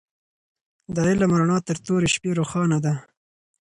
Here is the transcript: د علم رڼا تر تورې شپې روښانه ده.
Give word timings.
د 0.95 0.97
علم 1.09 1.31
رڼا 1.39 1.57
تر 1.67 1.77
تورې 1.85 2.07
شپې 2.13 2.31
روښانه 2.39 2.77
ده. 2.85 2.93